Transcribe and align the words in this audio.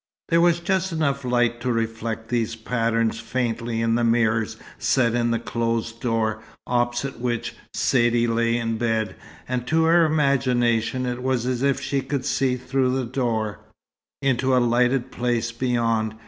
There 0.29 0.41
was 0.41 0.59
just 0.59 0.91
enough 0.91 1.23
light 1.23 1.61
to 1.61 1.71
reflect 1.71 2.29
these 2.29 2.55
patterns 2.55 3.19
faintly 3.19 3.81
in 3.81 3.93
the 3.93 4.03
mirrors 4.03 4.57
set 4.79 5.13
in 5.13 5.29
the 5.29 5.37
closed 5.37 6.01
door, 6.01 6.41
opposite 6.65 7.19
which 7.19 7.53
Saidee 7.75 8.25
lay 8.25 8.57
in 8.57 8.79
bed; 8.79 9.15
and 9.47 9.67
to 9.67 9.83
her 9.83 10.03
imagination 10.03 11.05
it 11.05 11.21
was 11.21 11.45
as 11.45 11.61
if 11.61 11.79
she 11.79 12.01
could 12.01 12.25
see 12.25 12.57
through 12.57 12.97
the 12.97 13.05
door, 13.05 13.59
into 14.23 14.57
a 14.57 14.57
lighted 14.57 15.11
place 15.11 15.51
beyond. 15.51 16.15